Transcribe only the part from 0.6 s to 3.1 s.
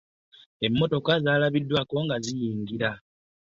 Emmotoka zaalabiddwaako nga ziyingira.